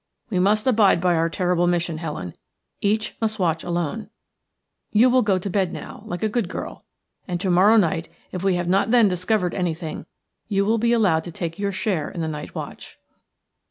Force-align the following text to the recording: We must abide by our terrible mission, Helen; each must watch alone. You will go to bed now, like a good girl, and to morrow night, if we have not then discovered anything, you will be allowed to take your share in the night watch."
We 0.31 0.39
must 0.39 0.65
abide 0.65 0.99
by 0.99 1.13
our 1.13 1.29
terrible 1.29 1.67
mission, 1.67 1.99
Helen; 1.99 2.33
each 2.81 3.15
must 3.21 3.37
watch 3.37 3.63
alone. 3.63 4.09
You 4.91 5.11
will 5.11 5.21
go 5.21 5.37
to 5.37 5.47
bed 5.47 5.71
now, 5.71 6.01
like 6.07 6.23
a 6.23 6.27
good 6.27 6.49
girl, 6.49 6.85
and 7.27 7.39
to 7.39 7.51
morrow 7.51 7.77
night, 7.77 8.09
if 8.31 8.43
we 8.43 8.55
have 8.55 8.67
not 8.67 8.89
then 8.89 9.07
discovered 9.07 9.53
anything, 9.53 10.07
you 10.47 10.65
will 10.65 10.79
be 10.79 10.91
allowed 10.91 11.23
to 11.25 11.31
take 11.31 11.59
your 11.59 11.71
share 11.71 12.09
in 12.09 12.21
the 12.21 12.27
night 12.27 12.55
watch." 12.55 12.97